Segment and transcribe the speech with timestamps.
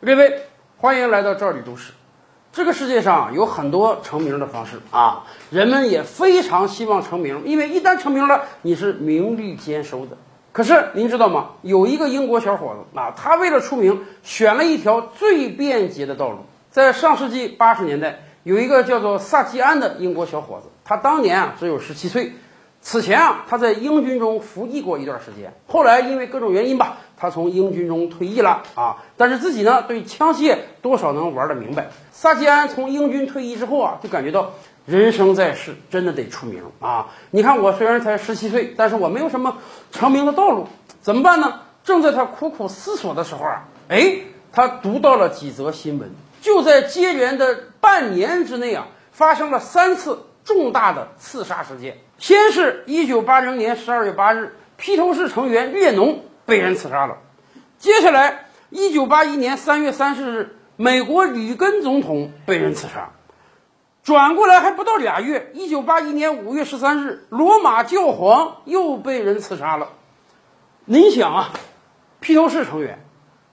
[0.00, 0.42] 各位，
[0.76, 1.92] 欢迎来到赵李都市。
[2.52, 10.16] 这个世界上有很多成名的方式啊，人们也非常希望成名，因为一旦成名了，你是名利兼收的。
[10.52, 11.50] 可是您知道吗？
[11.62, 16.46] 有一个英国小伙子啊，他为了出名，选了一条最便捷的道路。
[16.70, 22.34] 在上世纪八十年代，有一个叫做萨基安的英国小伙子，他当年啊只有十七岁。
[22.80, 29.04] 此前啊，他在英军中服役过一段时间，后来因为各种原因吧，他从英军中退役了啊。
[29.16, 31.90] 但是自己呢，对枪械多少能玩得明白。
[32.12, 34.52] 萨基安从英军退役之后啊，就感觉到
[34.86, 37.08] 人生在世真的得出名啊。
[37.30, 39.58] 你看我虽然才十七岁，但是我没有什么
[39.92, 40.68] 成名的道路，
[41.02, 41.60] 怎么办呢？
[41.84, 44.18] 正在他苦苦思索的时候啊，哎，
[44.52, 46.10] 他读到了几则新闻，
[46.40, 51.98] 就在接连的半年之内啊，发生了三次重大的刺杀事件。
[52.16, 57.18] 先是一九八零年十二月八日，披头士成员列侬被人刺杀了。
[57.76, 63.10] 接下来，一九八一年三月三十日，美国里根总统被人刺杀。
[64.02, 69.90] 转过来还不到俩月，一九八一年五月十三日，罗马教皇又被人刺杀了。
[70.86, 71.50] 您想啊，
[72.18, 73.04] 披头士成员、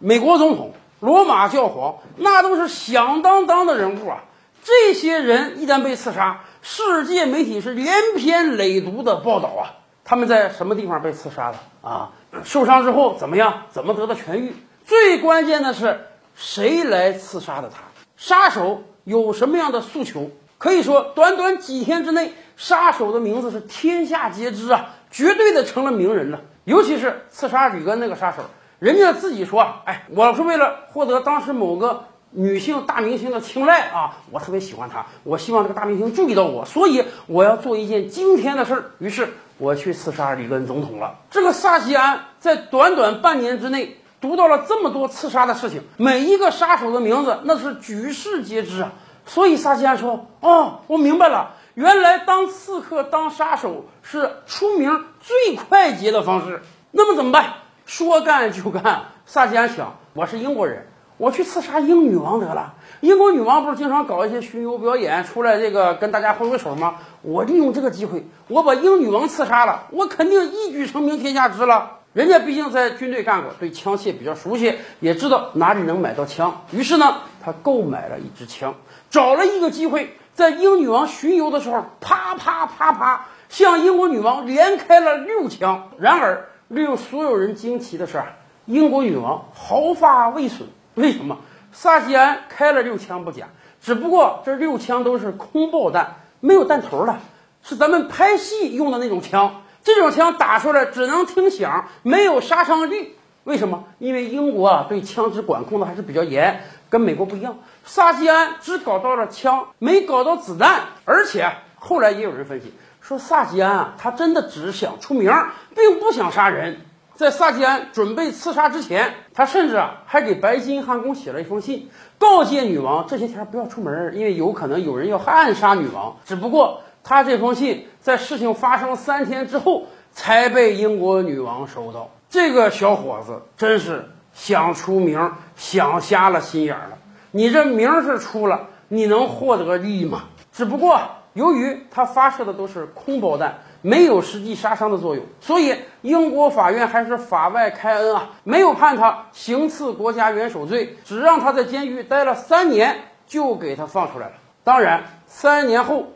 [0.00, 4.24] 美国总统、罗马教皇，那都是响当当的人物啊。
[4.62, 11.58] 这些人一旦被刺杀，世界媒体是连篇累牍的报道啊，他们在什么地方被刺杀的
[11.88, 12.10] 啊？
[12.44, 13.62] 受伤之后怎么样？
[13.70, 14.54] 怎么得到痊愈？
[14.84, 17.78] 最关键的是谁来刺杀的他？
[18.16, 20.30] 杀手有什么样的诉求？
[20.58, 26.40] 可以说，短短几天之内，杀手的名字是天下皆知啊，绝对的成了名人了。
[26.64, 28.42] 尤其是刺杀里根那个杀手，
[28.78, 38.84] 人家自己说：“哎，我是为了获得当时某个。”女性大明星的青睐啊，我特别喜欢她，我希望这个大明星注意到我，所以我要做一件惊天的事儿。
[38.98, 41.16] 于是我去刺杀里根总统了。
[41.30, 48.92] 这个萨西安在短短半年之内读到了这么多刺杀的事情，每一个杀手的名字那是举世皆知啊。
[49.26, 56.62] 所以萨西安说：“哦，我明白了，原来当刺客、当杀手是出名最快捷的方式。
[56.92, 57.54] 那么怎么办？
[57.86, 59.02] 说干就干。
[59.26, 60.86] 萨西安想，我是英国人。”
[61.20, 62.72] 我去刺杀英女王得了。
[63.02, 66.94] 英国女王不是经常搞一些巡游表演，出来这个跟大家挥挥手吗？
[67.20, 71.98] 我利用这个机会，我把英女王刺杀了，我肯定一举成名天下知了。
[72.14, 76.62] 人家毕竟在军队干过，对枪械比较熟悉，也知道哪里能买到枪。
[76.70, 78.74] 于是呢，他购买了一支枪，
[79.10, 85.90] 找了一个机会，在英女王巡游的时候，啪啪啪啪，向英国女王连开了六枪。
[85.98, 88.22] 然而，令所有人惊奇的是，
[88.64, 90.66] 英国女王毫发未损。
[90.94, 91.38] 为什么
[91.72, 93.46] 萨基安开了六枪不假？
[93.82, 97.18] 只不过这六枪都是空爆弹，没有弹头了，
[97.62, 99.62] 是咱们拍戏用的那种枪。
[99.82, 103.16] 这种枪打出来只能听响，没有杀伤力。
[103.44, 103.84] 为什么？
[103.98, 107.56] 因为英国啊对枪支管控的还是比较严，跟美国不一样。
[107.84, 110.82] 萨基安只搞到了枪，没搞到子弹。
[111.06, 115.32] 而且后来也有人分析说，萨基安啊他真的只想出名，
[115.74, 116.82] 并不想杀人。
[117.20, 126.16] 在萨基安准备刺杀之前，他甚至啊还给白金汉宫写了一封信，告诫女王这些天不要出门，因为有可能有人要暗杀女王。
[126.24, 132.08] 只不过他这封信在事情发生三天之后才被英国女王收到。
[132.30, 136.96] 这个小伙子真是想出名，想瞎了心眼了。
[137.32, 140.22] 你这名是出了，你能获得利益吗？
[140.54, 140.98] 只不过
[141.34, 143.58] 由于他发射的都是空包弹。
[143.82, 152.96] 没有实际杀伤的作用，所以英国法院还是法外开恩啊，没有判他行刺国家元首罪，只让他在监狱待了三年，
[153.26, 154.32] 就给他放出来了。
[154.64, 156.08] 当然，三年后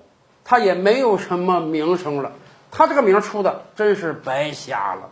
[0.45, 2.33] 他也没有什么名声了，
[2.71, 5.09] 他这个名出的真是白瞎了。